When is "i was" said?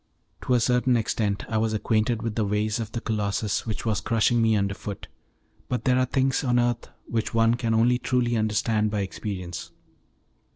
1.47-1.73